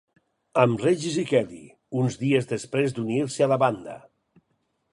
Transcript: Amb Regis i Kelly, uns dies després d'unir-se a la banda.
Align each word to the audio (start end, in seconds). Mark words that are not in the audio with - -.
Amb 0.61 0.79
Regis 0.85 1.17
i 1.23 1.25
Kelly, 1.31 1.59
uns 2.03 2.17
dies 2.23 2.49
després 2.55 2.95
d'unir-se 2.97 3.47
a 3.47 3.51
la 3.53 3.61
banda. 3.65 3.99